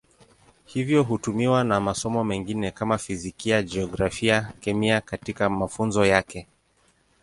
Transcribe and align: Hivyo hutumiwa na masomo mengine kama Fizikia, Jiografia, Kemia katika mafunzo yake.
Hivyo 0.65 1.03
hutumiwa 1.03 1.63
na 1.63 1.79
masomo 1.81 2.23
mengine 2.23 2.71
kama 2.71 2.97
Fizikia, 2.97 3.63
Jiografia, 3.63 4.53
Kemia 4.59 5.01
katika 5.01 5.49
mafunzo 5.49 6.05
yake. 6.05 6.47